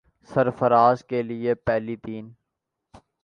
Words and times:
سرفراز 0.29 1.03
کے 1.05 1.21
لیے 1.23 1.53
پہلی 1.65 1.95
تین 1.95 2.31